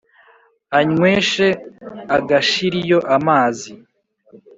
anyweshe 0.79 1.47
agas 2.17 2.47
hirio 2.57 2.99
amazi 3.15 3.71